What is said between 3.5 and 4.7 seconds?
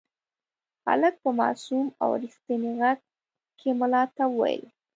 کې ملا ته وویل.